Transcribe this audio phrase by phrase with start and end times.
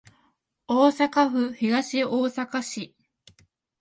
[0.67, 2.95] 大阪府東大阪市